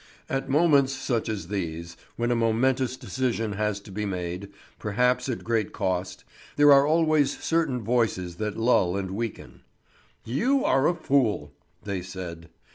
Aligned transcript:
At 0.27 0.49
moments 0.49 0.93
such 0.93 1.29
as 1.29 1.49
these, 1.49 1.95
when 2.15 2.31
a 2.31 2.35
momentous 2.35 2.97
decision 2.97 3.53
has 3.53 3.79
to 3.81 3.91
be 3.91 4.03
made, 4.03 4.49
perhaps 4.79 5.29
at 5.29 5.43
great 5.43 5.73
cost, 5.73 6.23
there 6.55 6.73
are 6.73 6.87
always 6.87 7.37
certain 7.37 7.83
voices 7.83 8.37
that 8.37 8.57
lull 8.57 8.97
and 8.97 9.11
weaken. 9.11 9.61
"You 10.25 10.65
are 10.65 10.87
a 10.87 10.95
fool!" 10.95 11.53
they 11.83 12.01
said. 12.01 12.49